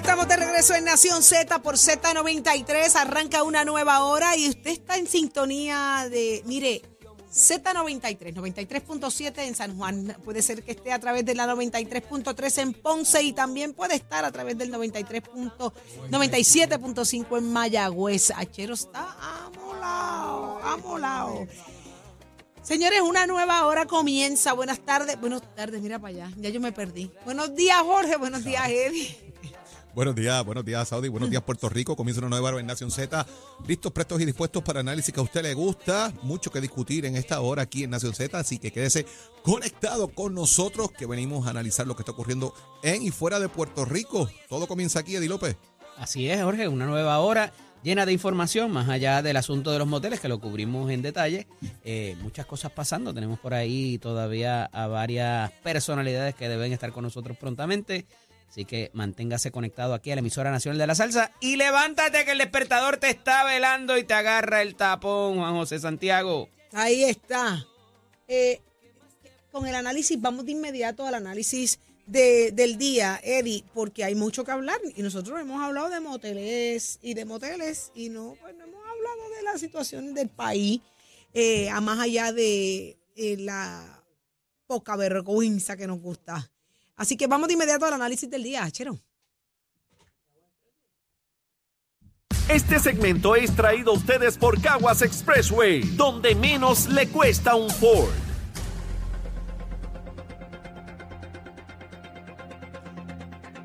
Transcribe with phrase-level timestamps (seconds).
[0.00, 2.96] estamos de regreso en Nación Z por Z93.
[2.96, 6.80] Arranca una nueva hora y usted está en sintonía de, mire,
[7.30, 10.16] Z93, 93.7 en San Juan.
[10.24, 14.24] Puede ser que esté a través de la 93.3 en Ponce y también puede estar
[14.24, 18.32] a través del 93.97.5 en Mayagüez.
[18.34, 21.46] Achero está amolado, amolado.
[22.62, 24.54] Señores, una nueva hora comienza.
[24.54, 25.20] Buenas tardes.
[25.20, 26.30] Buenas tardes, mira para allá.
[26.38, 27.12] Ya yo me perdí.
[27.26, 28.16] Buenos días, Jorge.
[28.16, 29.30] Buenos días, Eddie.
[29.92, 31.96] Buenos días, buenos días Saudi, buenos días Puerto Rico.
[31.96, 33.26] Comienza una nueva hora en Nación Z.
[33.66, 36.12] Listos, prestos y dispuestos para análisis que a usted le gusta.
[36.22, 39.04] Mucho que discutir en esta hora aquí en Nación Z, así que quédese
[39.42, 42.54] conectado con nosotros que venimos a analizar lo que está ocurriendo
[42.84, 44.30] en y fuera de Puerto Rico.
[44.48, 45.56] Todo comienza aquí, Eddie López.
[45.96, 47.52] Así es, Jorge, una nueva hora
[47.82, 51.48] llena de información, más allá del asunto de los moteles, que lo cubrimos en detalle.
[51.84, 53.12] Eh, muchas cosas pasando.
[53.12, 58.06] Tenemos por ahí todavía a varias personalidades que deben estar con nosotros prontamente.
[58.50, 62.32] Así que manténgase conectado aquí a la emisora nacional de la salsa y levántate que
[62.32, 66.48] el despertador te está velando y te agarra el tapón, Juan José Santiago.
[66.72, 67.64] Ahí está.
[68.26, 68.60] Eh,
[69.52, 74.42] con el análisis, vamos de inmediato al análisis de, del día, Eddie, porque hay mucho
[74.42, 78.64] que hablar y nosotros hemos hablado de moteles y de moteles y no, pues no
[78.64, 80.80] hemos hablado de la situación del país,
[81.34, 84.04] eh, a más allá de eh, la
[84.66, 86.50] poca vergüenza que nos gusta
[87.00, 88.98] Así que vamos de inmediato al análisis del día, Chero.
[92.46, 98.12] Este segmento es traído a ustedes por Caguas Expressway, donde menos le cuesta un Ford.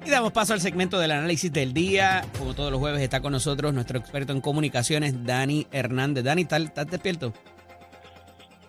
[0.05, 2.25] Y damos paso al segmento del análisis del día.
[2.39, 6.23] Como todos los jueves está con nosotros nuestro experto en comunicaciones, Dani Hernández.
[6.23, 7.33] Dani, ¿estás despierto?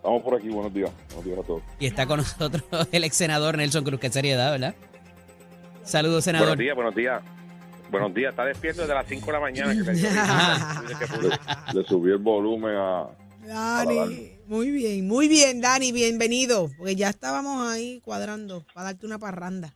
[0.06, 0.88] Estamos por aquí, buenos días.
[1.08, 1.62] Buenos días a todos.
[1.80, 2.62] Y está con nosotros
[2.92, 4.76] el ex senador Nelson Cruz, que seriedad, ¿verdad?
[5.82, 6.46] Saludos, senador.
[6.46, 7.20] Buenos días, buenos días.
[7.90, 9.74] Buenos días, está despierto desde las 5 de la mañana.
[9.74, 9.84] le,
[11.88, 13.08] subí el volumen a...
[13.48, 16.70] Dani, muy bien, muy bien, Dani, bienvenido.
[16.78, 19.74] Porque ya estábamos ahí cuadrando para darte una parranda.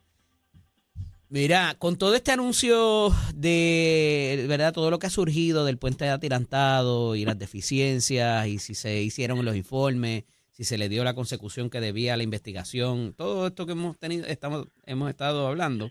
[1.33, 4.73] Mira, con todo este anuncio de, ¿verdad?
[4.73, 9.45] Todo lo que ha surgido del puente atirantado y las deficiencias y si se hicieron
[9.45, 13.65] los informes, si se le dio la consecución que debía a la investigación, todo esto
[13.65, 15.89] que hemos tenido, estamos, hemos estado hablando,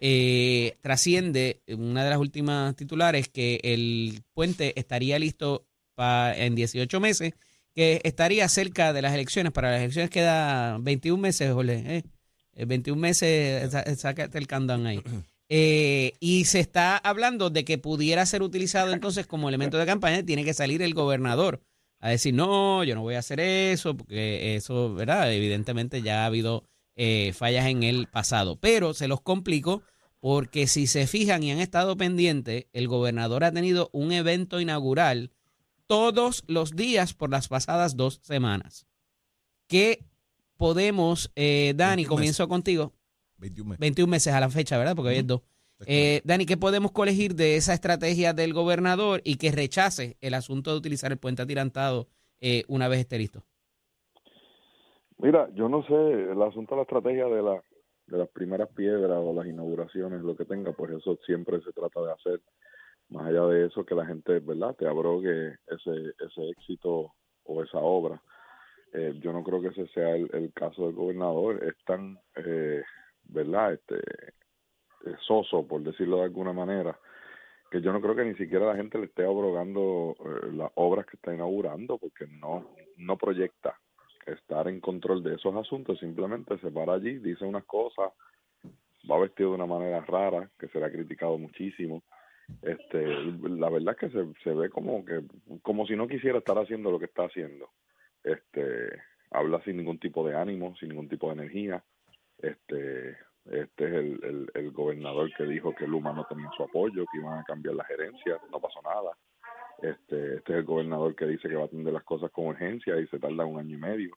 [0.00, 5.66] eh, trasciende una de las últimas titulares que el puente estaría listo
[5.98, 7.34] en 18 meses,
[7.74, 9.52] que estaría cerca de las elecciones.
[9.52, 11.84] Para las elecciones queda 21 meses, Jorge.
[11.98, 12.04] ¿eh?
[12.66, 15.02] 21 eh, meses, sácate el countdown ahí.
[15.50, 20.22] Eh, y se está hablando de que pudiera ser utilizado entonces como elemento de campaña,
[20.22, 21.62] tiene que salir el gobernador
[22.00, 25.32] a decir, no, yo no voy a hacer eso, porque eso, ¿verdad?
[25.32, 26.64] Evidentemente ya ha habido
[26.96, 29.82] eh, fallas en el pasado, pero se los complico
[30.20, 35.30] porque si se fijan y han estado pendientes, el gobernador ha tenido un evento inaugural
[35.86, 38.86] todos los días por las pasadas dos semanas.
[39.68, 40.04] ¿Qué
[40.58, 42.92] podemos, eh, Dani, comienzo contigo.
[43.38, 43.80] 21 meses.
[43.80, 44.94] 21 meses a la fecha, ¿verdad?
[44.94, 45.40] Porque hoy es dos.
[45.86, 50.72] Eh, Dani, ¿qué podemos colegir de esa estrategia del gobernador y que rechace el asunto
[50.72, 52.08] de utilizar el puente atirantado
[52.40, 53.44] eh, una vez esté listo?
[55.18, 57.62] Mira, yo no sé, el asunto de la estrategia de, la,
[58.06, 62.00] de las primeras piedras o las inauguraciones, lo que tenga, pues eso siempre se trata
[62.02, 62.40] de hacer.
[63.08, 67.14] Más allá de eso, que la gente, ¿verdad?, te abrogue ese, ese éxito
[67.44, 68.20] o esa obra.
[68.92, 71.62] Eh, yo no creo que ese sea el, caso del gobernador.
[71.64, 72.82] Es tan, eh,
[73.24, 73.74] ¿verdad?
[73.74, 76.98] Este, eh, soso, por decirlo de alguna manera,
[77.70, 80.16] que yo no creo que ni siquiera la gente le esté abrogando
[80.52, 83.78] las obras que está inaugurando, porque no, no proyecta
[84.26, 88.10] estar en control de esos asuntos, simplemente se para allí, dice unas cosas,
[89.10, 92.02] va vestido de una manera rara, que se le ha criticado muchísimo.
[92.62, 95.22] Este, la verdad es que se, se ve como que,
[95.60, 97.68] como si no quisiera estar haciendo lo que está haciendo
[98.32, 101.82] este habla sin ningún tipo de ánimo, sin ningún tipo de energía.
[102.38, 103.10] Este,
[103.44, 107.38] este es el, el, gobernador que dijo que Luma no tenía su apoyo, que iban
[107.38, 109.16] a cambiar la gerencia, no pasó nada.
[109.82, 112.98] Este, este es el gobernador que dice que va a atender las cosas con urgencia
[112.98, 114.16] y se tarda un año y medio.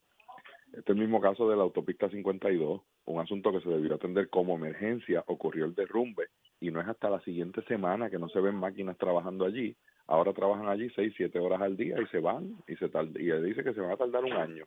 [0.68, 4.30] Este es el mismo caso de la autopista 52, un asunto que se debió atender
[4.30, 6.28] como emergencia, ocurrió el derrumbe
[6.62, 9.76] y no es hasta la siguiente semana que no se ven máquinas trabajando allí
[10.08, 12.86] ahora trabajan allí seis, siete horas al día y se van y se
[13.20, 14.66] y dice que se van a tardar un año.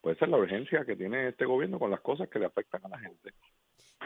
[0.00, 2.84] Pues esa es la urgencia que tiene este gobierno con las cosas que le afectan
[2.84, 3.32] a la gente.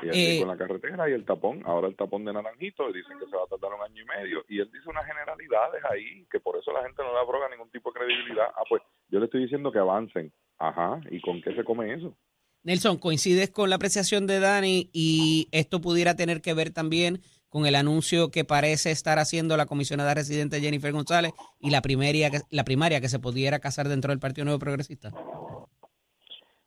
[0.03, 3.19] Y así eh, con la carretera y el tapón, ahora el tapón de Naranjito, dicen
[3.19, 4.45] que se va a tardar un año y medio.
[4.49, 7.71] Y él dice unas generalidades ahí, que por eso la gente no le abroga ningún
[7.71, 8.47] tipo de credibilidad.
[8.57, 10.33] Ah, pues yo le estoy diciendo que avancen.
[10.59, 12.17] Ajá, ¿y con qué se come eso?
[12.65, 17.21] Nelson, ¿coincides con la apreciación de Dani y esto pudiera tener que ver también
[17.53, 22.31] con el anuncio que parece estar haciendo la comisionada residente Jennifer González y la primaria,
[22.31, 25.11] que- la primaria que se pudiera casar dentro del Partido Nuevo Progresista?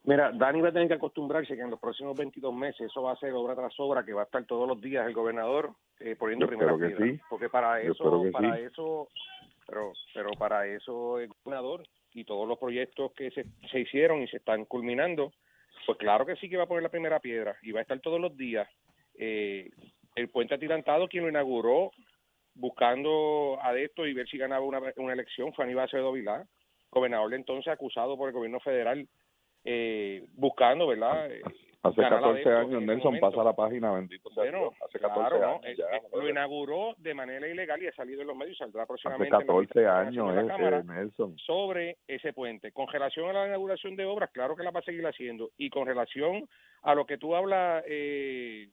[0.04, 3.14] Mira, Dani va a tener que acostumbrarse que en los próximos 22 meses eso va
[3.14, 6.16] a ser obra tras obra, que va a estar todos los días el gobernador eh,
[6.16, 7.04] poniendo Yo primera piedra.
[7.04, 7.20] sí.
[7.28, 8.62] Porque para Yo eso, para sí.
[8.72, 9.08] eso,
[9.66, 11.82] pero, pero para eso el gobernador
[12.14, 15.34] y todos los proyectos que se, se hicieron y se están culminando,
[15.88, 18.00] pues claro que sí que va a poner la primera piedra y va a estar
[18.00, 18.70] todos los días.
[19.18, 19.72] Eh,
[20.16, 21.92] el puente atirantado, quien lo inauguró
[22.54, 26.46] buscando adeptos y ver si ganaba una, una elección, fue Aníbal Acevedo Vilá,
[26.90, 29.08] gobernador de entonces acusado por el gobierno federal
[29.66, 31.32] eh, buscando, ¿verdad?
[31.32, 31.42] Eh,
[31.84, 34.72] Hace ganar 14 adeptos en años, Nelson, pasa la página, bendito sea Bueno.
[34.88, 35.54] Hace 14 claro, ¿no?
[35.54, 35.98] años Eh, ya.
[35.98, 38.88] eh, lo inauguró de manera ilegal y ha salido en los medios y saldrá Hace
[38.88, 39.28] próximamente.
[39.28, 41.38] en la 14 invitación años, eh, Cámara eh, Nelson.
[41.40, 42.72] sobre ese puente.
[42.72, 45.52] Con relación a la inauguración de obras, claro que la va a seguir haciendo.
[45.58, 46.48] Y con relación
[46.82, 48.70] a lo que tú hablas, eh,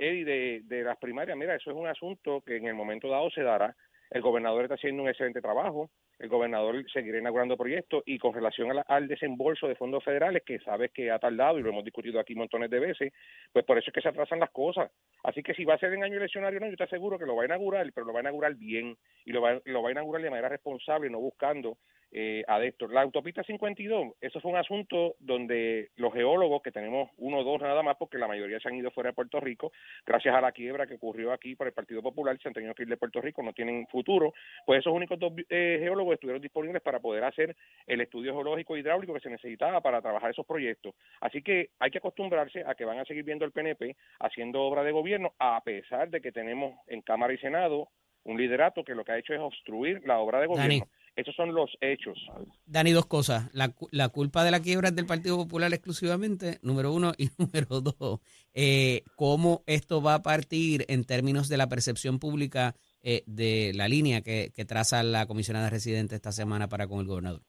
[0.00, 3.30] Eddie, de, de las primarias, mira, eso es un asunto que en el momento dado
[3.30, 3.76] se dará.
[4.10, 5.90] El gobernador está haciendo un excelente trabajo.
[6.18, 10.58] El gobernador seguirá inaugurando proyectos y con relación la- al desembolso de fondos federales, que
[10.58, 13.12] sabes que ha tardado y lo hemos discutido aquí montones de veces,
[13.52, 14.90] pues por eso es que se atrasan las cosas.
[15.22, 17.36] Así que si va a ser en año eleccionario, no, yo te aseguro que lo
[17.36, 19.92] va a inaugurar, pero lo va a inaugurar bien y lo va, lo va a
[19.92, 21.78] inaugurar de manera responsable, no buscando
[22.12, 22.90] eh, adeptos.
[22.90, 27.60] La autopista 52, eso fue un asunto donde los geólogos, que tenemos uno o dos
[27.60, 29.72] nada más, porque la mayoría se han ido fuera de Puerto Rico,
[30.04, 32.82] gracias a la quiebra que ocurrió aquí por el Partido Popular, se han tenido que
[32.82, 34.32] ir de Puerto Rico, no tienen futuro,
[34.66, 39.14] pues esos únicos dos eh, geólogos estuvieron disponibles para poder hacer el estudio geológico hidráulico
[39.14, 40.94] que se necesitaba para trabajar esos proyectos.
[41.20, 44.82] Así que hay que acostumbrarse a que van a seguir viendo el PNP haciendo obra
[44.82, 47.88] de gobierno, a pesar de que tenemos en Cámara y Senado
[48.24, 50.82] un liderato que lo que ha hecho es obstruir la obra de Dani.
[51.16, 52.16] Esos son los hechos.
[52.64, 53.50] Dani, dos cosas.
[53.52, 57.28] La, cu- la culpa de la quiebra es del Partido Popular exclusivamente, número uno, y
[57.38, 58.20] número dos,
[58.54, 63.88] eh, cómo esto va a partir en términos de la percepción pública eh, de la
[63.88, 67.42] línea que, que traza la comisionada residente esta semana para con el gobernador.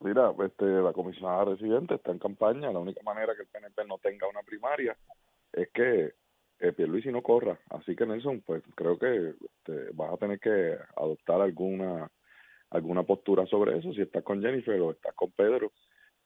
[0.00, 2.70] Mira, este, la comisionada residente está en campaña.
[2.70, 4.96] La única manera que el PNP no tenga una primaria
[5.52, 6.12] es que
[6.60, 7.58] eh, Pierluisi no corra.
[7.70, 12.10] Así que, Nelson, pues creo que este, vas a tener que adoptar alguna
[12.76, 13.92] alguna postura sobre eso.
[13.92, 15.72] Si estás con Jennifer o estás con Pedro,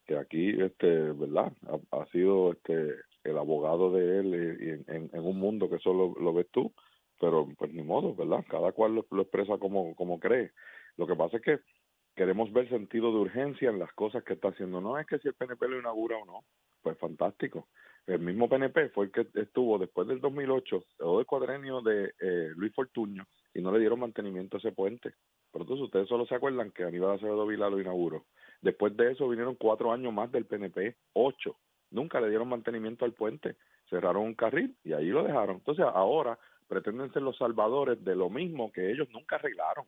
[0.06, 1.52] que aquí, este, ¿verdad?
[1.92, 6.32] Ha, sido este el abogado de él y en, en- un mundo que solo lo
[6.32, 6.72] ves tú.
[7.20, 8.44] Pero, pues ni modo, ¿verdad?
[8.48, 10.52] Cada cual lo, lo expresa como, como cree.
[10.96, 11.60] Lo que pasa es que
[12.16, 14.80] queremos ver sentido de urgencia en las cosas que está haciendo.
[14.80, 16.44] No es que si el PNP lo inaugura o no,
[16.82, 17.68] pues fantástico.
[18.06, 22.50] El mismo PNP fue el que estuvo después del 2008, todo el cuadrenio de eh,
[22.56, 23.24] Luis Fortuño,
[23.54, 25.12] y no le dieron mantenimiento a ese puente.
[25.52, 28.24] Pero entonces ustedes solo se acuerdan que Aníbal Acevedo Vila lo inauguró.
[28.62, 31.56] Después de eso vinieron cuatro años más del PNP, ocho.
[31.90, 33.56] Nunca le dieron mantenimiento al puente.
[33.88, 35.56] Cerraron un carril y ahí lo dejaron.
[35.56, 36.38] Entonces ahora
[36.68, 39.86] pretenden ser los salvadores de lo mismo que ellos nunca arreglaron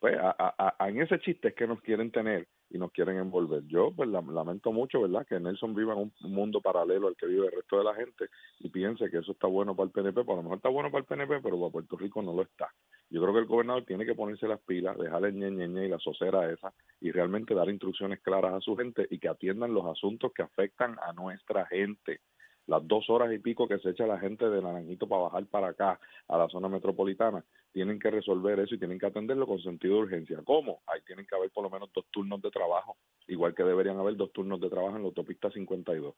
[0.00, 3.16] pues a, a- a- en ese chiste es que nos quieren tener y nos quieren
[3.16, 3.62] envolver.
[3.66, 5.26] Yo pues lam- lamento mucho, ¿verdad?
[5.26, 8.26] Que Nelson viva en un mundo paralelo al que vive el resto de la gente
[8.60, 10.90] y piense que eso está bueno para el PNP, pues a lo mejor está bueno
[10.90, 12.68] para el PNP, pero para Puerto Rico no lo está.
[13.10, 15.88] Yo creo que el gobernador tiene que ponerse las pilas, dejarle ñe, ñe, ñe y
[15.88, 19.86] la socera esa y realmente dar instrucciones claras a su gente y que atiendan los
[19.86, 22.20] asuntos que afectan a nuestra gente.
[22.68, 25.68] Las dos horas y pico que se echa la gente de Naranjito para bajar para
[25.68, 25.98] acá,
[26.28, 30.00] a la zona metropolitana, tienen que resolver eso y tienen que atenderlo con sentido de
[30.02, 30.38] urgencia.
[30.44, 30.82] ¿Cómo?
[30.86, 32.96] Ahí tienen que haber por lo menos dos turnos de trabajo,
[33.26, 36.14] igual que deberían haber dos turnos de trabajo en la autopista 52.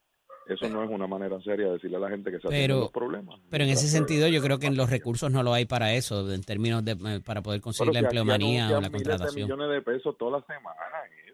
[0.48, 2.90] Eso no es una manera seria de decirle a la gente que se Pero- los
[2.90, 3.38] problemas.
[3.48, 6.28] Pero en ese sentido yo creo que en los recursos no lo hay para eso,
[6.32, 9.48] en términos de eh, para poder conseguir la Pero empleomanía o la contratación.
[9.48, 10.74] de millones de pesos toda la semana,
[11.06, 11.29] Eddie.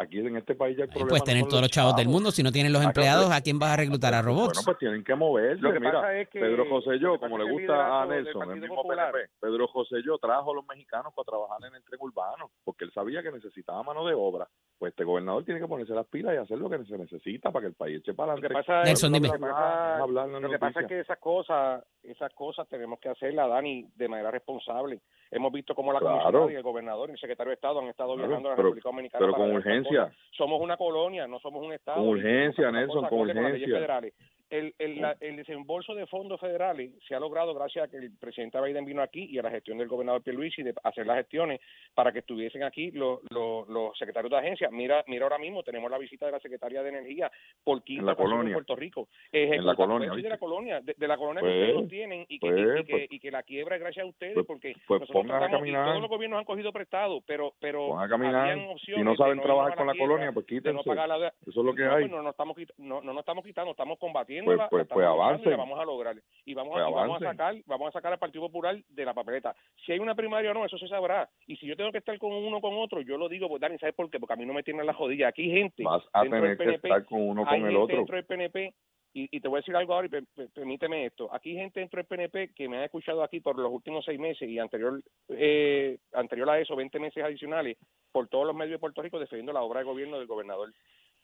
[0.00, 2.04] Aquí en este país ya el problema puedes no tener son todos los chavos del
[2.04, 2.14] chavos.
[2.14, 3.38] mundo, si no tienen los empleados, claro.
[3.38, 4.14] ¿a quién vas a reclutar?
[4.14, 4.62] ¿A Bueno, robots?
[4.64, 5.60] pues tienen que moverse.
[5.60, 8.50] Lo que Mira, pasa es que- Pedro José yo, como le gusta a del Nelson,
[8.52, 11.82] el mismo Popular- PNP, Pedro José yo trajo a los mexicanos para trabajar en el
[11.84, 14.46] tren urbano, porque él sabía que necesitaba mano de obra.
[14.78, 17.62] Pues este gobernador tiene que ponerse las pilas y hacer lo que se necesita para
[17.64, 18.66] que el país eche para Lo que adelante.
[18.68, 19.38] pasa es- Nelson, lo que dime.
[19.50, 20.06] pasa-
[20.38, 24.30] Lo que pasa es que esas cosas, esas cosas tenemos que hacerlas, Dani, de manera
[24.30, 25.00] responsable.
[25.32, 26.48] Hemos visto cómo la Claro.
[26.48, 28.68] y el gobernador y el secretario de Estado han estado Claro, viajando a la pero-
[28.68, 29.18] República Dominicana.
[29.20, 30.12] pero para con urgencia.
[30.30, 31.98] Somos una colonia, no somos un Estado.
[31.98, 33.74] Con urgencia, Nelson, con acorde las leyes urgencia.
[33.76, 34.14] federales.
[34.50, 38.10] El, el, la- el desembolso de fondos federales se ha logrado gracias a que el
[38.18, 41.60] presidente Biden vino aquí y a la gestión del gobernador Pierluisi de hacer las gestiones
[41.94, 44.68] para que estuviesen aquí los, los, los secretarios de agencia.
[44.70, 47.30] Mira, mira ahora mismo tenemos la visita de la secretaria de Energía
[47.62, 48.48] por quinta colonia.
[48.48, 49.08] en Puerto Rico.
[49.32, 52.26] En la colonia, de la colonia, de, de la colonia Pues, que ustedes lo tienen
[52.28, 54.34] y que, y- pues, y, que, pues, y que la quiebra es gracias a ustedes
[54.34, 58.08] pues, porque pues nosotros tratamos, y todos los gobiernos han cogido prestado, pero pero a
[58.08, 58.56] caminar.
[58.84, 60.84] Si no saben trabajar con la quiebra, colonia, pues no quítense.
[60.88, 61.28] pagar la.
[61.28, 62.08] Eso es lo que No, hay.
[62.08, 64.37] pues no, estamos no, no nos estamos quitando, estamos combatiendo.
[64.44, 65.50] Pues, pues y avancen.
[65.50, 67.28] la vamos a lograr y vamos Pues a, y vamos a avancen.
[67.36, 69.54] sacar vamos a sacar al Partido Popular de la papeleta.
[69.84, 71.28] Si hay una primaria o no, eso se sabrá.
[71.46, 73.60] Y si yo tengo que estar con uno o con otro, yo lo digo, pues
[73.60, 74.18] Dani, ¿sabes por qué?
[74.18, 75.28] Porque a mí no me tienen la jodilla.
[75.28, 77.76] Aquí hay gente Vas a dentro del tener que PNP, estar con uno con el
[77.76, 77.96] otro.
[77.96, 78.74] dentro del PNP
[79.14, 81.28] y, y te voy a decir algo ahora y per- per- permíteme esto.
[81.34, 84.18] Aquí hay gente dentro del PNP que me ha escuchado aquí por los últimos seis
[84.20, 87.78] meses y anterior eh, anterior a eso, 20 meses adicionales,
[88.12, 90.72] por todos los medios de Puerto Rico defendiendo la obra de gobierno del gobernador.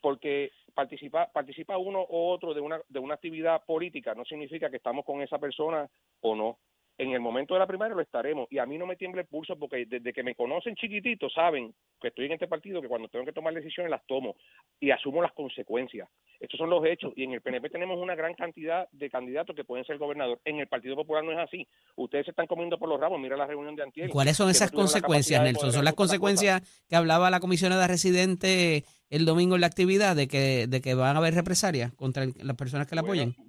[0.05, 4.77] Porque participa, participa uno o otro de una, de una actividad política no significa que
[4.77, 5.89] estamos con esa persona
[6.21, 6.59] o no.
[6.97, 9.27] En el momento de la primaria lo estaremos y a mí no me tiembla el
[9.27, 13.09] pulso porque desde que me conocen chiquitito saben que estoy en este partido que cuando
[13.09, 14.35] tengo que tomar decisiones las tomo
[14.79, 16.07] y asumo las consecuencias.
[16.39, 19.65] Estos son los hechos y en el PNP tenemos una gran cantidad de candidatos que
[19.65, 20.39] pueden ser gobernador.
[20.45, 21.67] En el Partido Popular no es así.
[21.95, 23.19] Ustedes se están comiendo por los rabos.
[23.19, 24.09] Mira la reunión de Antier.
[24.09, 25.73] ¿Cuáles son no esas consecuencias, Nelson?
[25.73, 30.67] ¿Son las consecuencias que hablaba la comisionada residente el domingo en la actividad de que,
[30.67, 33.44] de que van a haber represalias contra las personas que la Bueno, apoyen?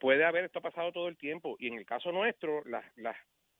[0.00, 1.56] Puede haber, esto ha pasado todo el tiempo.
[1.58, 3.16] Y en el caso nuestro, las, las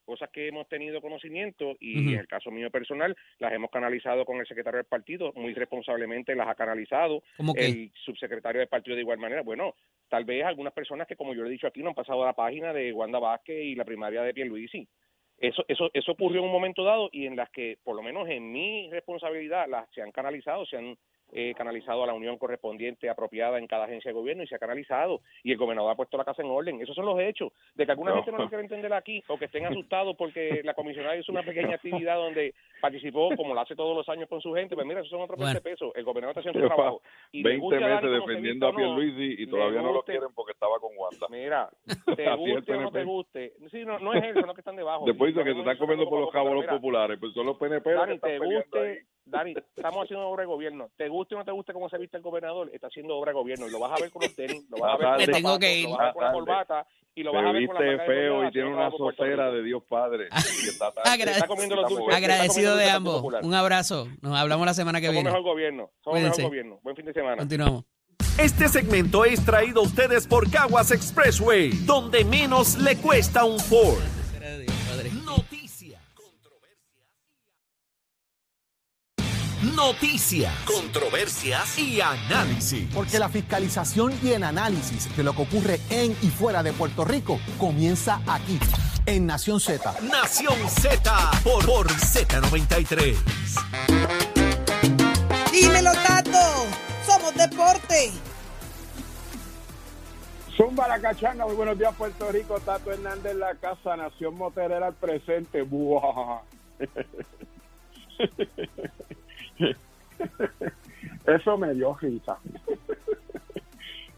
[0.07, 4.39] cosas que hemos tenido conocimiento, y en el caso mío personal, las hemos canalizado con
[4.39, 7.23] el secretario del partido, muy responsablemente las ha canalizado.
[7.55, 9.43] El subsecretario del partido de igual manera.
[9.43, 9.75] Bueno,
[10.09, 12.27] tal vez algunas personas que, como yo le he dicho aquí, no han pasado a
[12.27, 14.89] la página de Wanda Vázquez y la primaria de Pierluisi.
[15.37, 18.27] Eso, eso, eso ocurrió en un momento dado y en las que, por lo menos
[18.31, 20.97] en mi responsabilidad, las se han canalizado, se han
[21.33, 24.59] eh, canalizado a la unión correspondiente apropiada en cada agencia de gobierno y se ha
[24.59, 26.81] canalizado y el gobernador ha puesto la casa en orden.
[26.81, 27.53] Esos son los hechos.
[27.75, 28.17] De que alguna No.
[28.19, 31.43] gente no lo quiere entender aquí o que estén asustados porque la comisionada hizo una
[31.43, 35.01] pequeña actividad donde participó, como lo hace todos los años con su gente, pues mira,
[35.01, 35.53] esos son otros Bueno.
[35.55, 35.93] 20 pesos.
[35.95, 37.03] El gobernador está haciendo su trabajo.
[37.33, 40.01] Y le 20 guste a Dani meses defendiendo a Pierluisi y le todavía no lo
[40.01, 41.27] guste- quieren porque estaba con Wanda.
[41.31, 41.71] Mira,
[42.17, 43.53] te guste o no te guste.
[43.71, 45.05] Sí, no, no es eso, no que están debajo.
[45.07, 47.57] Después dice Y que se están comiendo por los cabos los populares, pues son los
[47.57, 48.89] PNP los que Dani, están te peleando ahí.
[48.95, 50.89] guste, Dani, estamos haciendo obra de gobierno.
[50.97, 53.35] Te guste o no te guste cómo se viste el gobernador, está haciendo obra de
[53.39, 53.67] gobierno.
[53.67, 55.37] Y lo vas a ver con los tenis, lo vas a ver con Me los
[55.37, 55.85] tengo zapatos, que ir.
[55.89, 57.81] lo vas a ver con la corbata y lo Te vas a ver con la
[57.81, 60.29] viste manga de feo y tiene una socera de Dios Padre.
[60.65, 60.93] Y está
[61.31, 62.15] Está comiendo los dulces.
[62.15, 63.25] Agradecido está de ambos.
[63.43, 64.07] Un abrazo.
[64.21, 65.31] Nos hablamos la semana que Somos viene.
[65.31, 65.91] mejor gobierno.
[66.05, 66.43] Somos Cuídense.
[66.43, 66.81] mejor gobierno.
[66.83, 67.37] Buen fin de semana.
[67.39, 67.85] Continuamos.
[68.39, 73.99] Este segmento es traído a ustedes por Caguas Expressway, donde menos le cuesta un Ford.
[79.77, 82.89] Noticias, controversias y análisis.
[82.95, 87.05] Porque la fiscalización y el análisis de lo que ocurre en y fuera de Puerto
[87.05, 88.59] Rico comienza aquí,
[89.05, 89.95] en Nación Z.
[90.01, 93.17] Nación Z por, por Z93.
[95.53, 96.39] Dímelo, Tato.
[97.07, 98.13] Somos deporte.
[100.57, 104.87] Zumba la cachanga, muy buenos días Puerto Rico, Tato Hernández en la casa, Nación Moterera
[104.87, 105.61] al presente.
[105.61, 106.41] Buah.
[111.27, 112.39] Eso me dio risa.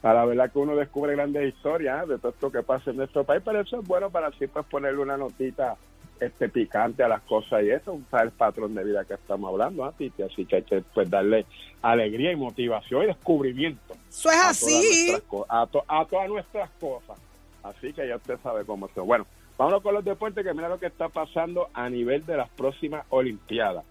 [0.02, 2.12] A la verdad que uno descubre grandes historias ¿eh?
[2.12, 4.64] de todo esto que pasa en nuestro país, pero eso es bueno para así pues
[4.66, 5.76] ponerle una notita
[6.20, 9.84] este picante a las cosas y eso, usar el patrón de vida que estamos hablando,
[9.84, 10.22] ¿ah, Titi?
[10.22, 11.46] Así que hay que pues darle
[11.82, 15.12] alegría y motivación y descubrimiento Eso es a así.
[15.48, 17.18] a, to- a todas nuestras cosas.
[17.62, 18.94] Así que ya usted sabe cómo es.
[18.94, 19.26] Bueno,
[19.56, 23.04] vámonos con los deportes, que mira lo que está pasando a nivel de las próximas
[23.10, 23.84] Olimpiadas.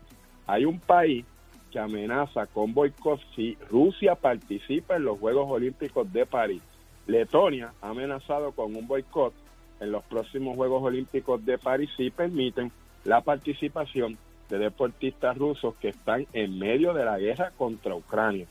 [0.48, 1.26] Hay un país
[1.80, 6.62] amenaza con boicot si Rusia participa en los Juegos Olímpicos de París.
[7.08, 9.34] Letonia ha amenazado con un boicot
[9.80, 12.72] en los próximos Juegos Olímpicos de París si permiten
[13.06, 14.18] la participación
[14.50, 18.48] de deportistas rusos que están en medio de la guerra contra Ucrania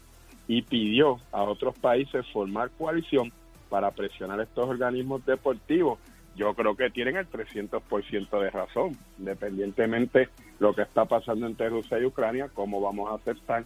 [0.49, 3.33] y pidió a otros países formar coalición
[3.69, 5.99] para presionar estos organismos deportivos.
[6.37, 10.29] Yo creo que tienen el 300% de razón, independientemente
[10.59, 13.65] lo que está pasando entre Rusia y Ucrania, cómo vamos a aceptar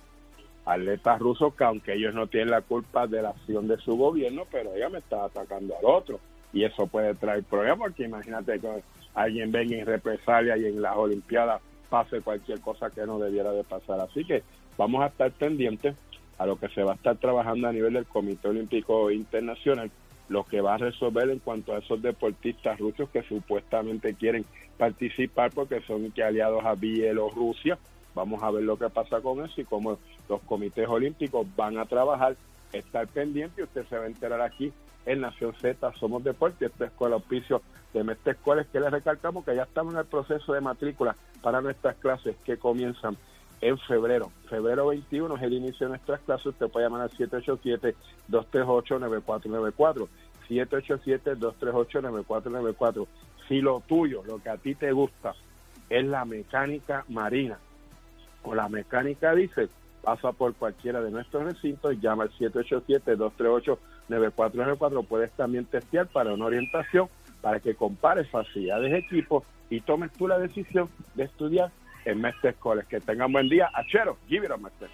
[0.65, 4.45] atletas rusos que aunque ellos no tienen la culpa de la acción de su gobierno,
[4.51, 6.21] pero ella me está atacando al otro
[6.53, 8.83] y eso puede traer problemas porque imagínate que
[9.15, 13.65] alguien venga en represalia y en las Olimpiadas pase cualquier cosa que no debiera de
[13.65, 14.01] pasar.
[14.01, 14.43] Así que
[14.77, 15.97] vamos a estar pendientes
[16.39, 19.91] a lo que se va a estar trabajando a nivel del Comité Olímpico Internacional,
[20.31, 24.47] lo que va a resolver en cuanto a esos deportistas rusos que supuestamente quieren
[24.79, 27.79] participar porque son aliados a Bielorrusia.
[28.15, 31.85] Vamos a ver lo que pasa con eso y cómo los comités olímpicos van a
[31.85, 32.37] trabajar,
[32.73, 34.73] estar pendiente usted se va a enterar aquí
[35.05, 37.61] en Nación Z, Somos Deporte, esta escuela auspicio
[37.93, 41.61] de Mestre Escuelas, que les recalcamos que ya estamos en el proceso de matrícula para
[41.61, 43.17] nuestras clases que comienzan
[43.61, 44.33] en febrero.
[44.49, 46.47] Febrero 21 es el inicio de nuestras clases.
[46.47, 50.09] Usted puede llamar al 787-238-9494.
[50.49, 53.07] 787-238-9494.
[53.49, 55.35] Si lo tuyo, lo que a ti te gusta,
[55.89, 57.59] es la mecánica marina
[58.43, 59.69] o la mecánica diésel,
[60.03, 65.07] pasa por cualquiera de nuestros recintos, llama al 787-238-9494.
[65.07, 67.11] Puedes también testear para una orientación
[67.43, 71.73] para que compares facilidades de equipo y tomes tú la decisión de estudiar
[72.05, 72.23] en
[72.59, 72.89] College.
[72.89, 73.71] Que tengan buen día.
[73.75, 74.89] Achero, give it a Mestre.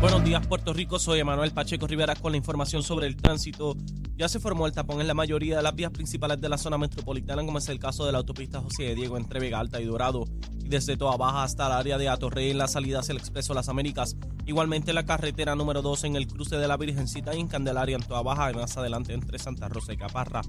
[0.00, 0.98] Buenos días, Puerto Rico.
[0.98, 3.76] Soy Emanuel Pacheco Rivera con la información sobre el tránsito.
[4.14, 6.76] Ya se formó el tapón en la mayoría de las vías principales de la zona
[6.76, 9.86] metropolitana, como es el caso de la autopista José de Diego entre Vega Alta y
[9.86, 10.24] Dorado,
[10.62, 13.54] y desde Toa Baja hasta el área de Atorrey en la salida hacia el Expreso
[13.54, 14.16] Las Américas.
[14.44, 18.02] Igualmente la carretera número 2 en el cruce de la Virgencita y en Candelaria en
[18.02, 20.42] Toa Baja y más adelante entre Santa Rosa y Caparra.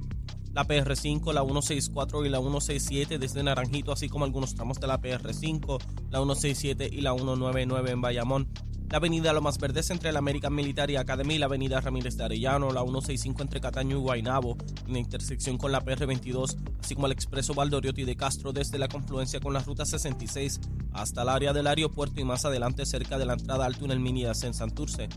[0.58, 5.00] La PR5, la 164 y la 167 desde Naranjito, así como algunos tramos de la
[5.00, 8.48] PR5, la 167 y la 199 en Bayamón.
[8.90, 12.72] La avenida Lomas Verdes entre la American Military Academy y la avenida Ramírez de Arellano,
[12.72, 17.12] la 165 entre Cataño y Guaynabo, en la intersección con la PR22, así como el
[17.12, 20.60] expreso Valdoriotti de Castro desde la confluencia con la ruta 66
[20.92, 24.42] hasta el área del aeropuerto y más adelante cerca de la entrada al túnel Minidas
[24.42, 25.08] en Santurce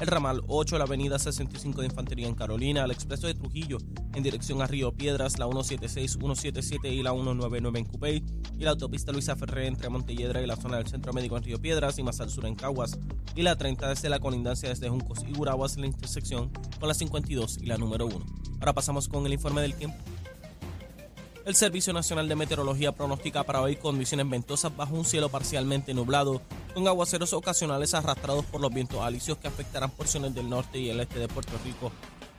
[0.00, 3.78] el ramal 8, la avenida 65 de Infantería en Carolina, el expreso de Trujillo
[4.14, 8.24] en dirección a Río Piedras, la 176, 177 y la 199 en Cupey,
[8.58, 11.60] y la autopista Luisa Ferré entre Montelledra y la zona del Centro Médico en Río
[11.60, 12.98] Piedras y más al sur en Caguas,
[13.34, 16.94] y la 30 desde la colindancia desde Juncos y Guraguas en la intersección con la
[16.94, 18.24] 52 y la número 1.
[18.60, 19.96] Ahora pasamos con el informe del tiempo.
[21.44, 26.40] El Servicio Nacional de Meteorología pronostica para hoy condiciones ventosas bajo un cielo parcialmente nublado,
[26.74, 31.00] con aguaceros ocasionales arrastrados por los vientos alisios que afectarán porciones del norte y el
[31.00, 31.92] este de Puerto Rico.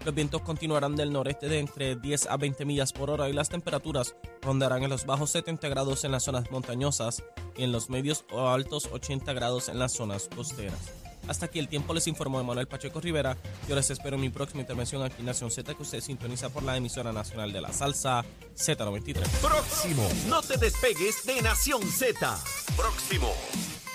[0.04, 3.50] Los vientos continuarán del noreste de entre 10 a 20 millas por hora y las
[3.50, 7.24] temperaturas rondarán en los bajos 70 grados en las zonas montañosas
[7.58, 10.92] y en los medios o altos 80 grados en las zonas costeras.
[11.27, 13.36] Hasta aquí el tiempo les informó Manuel Pacheco Rivera.
[13.68, 16.62] Yo les espero en mi próxima intervención aquí en Nación Z que usted sintoniza por
[16.62, 18.24] la emisora nacional de la salsa
[18.56, 19.27] Z93.
[19.42, 20.08] Próximo.
[20.27, 22.38] No te despegues de Nación Z.
[22.77, 23.34] Próximo.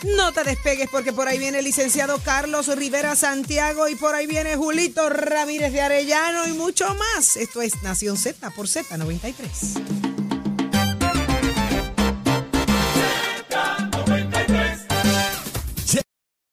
[0.04, 4.26] No te despegues porque por ahí viene el licenciado Carlos Rivera Santiago y por ahí
[4.26, 7.36] viene Julito Ramírez de Arellano y mucho más.
[7.36, 9.99] Esto es Nación Z por Z93.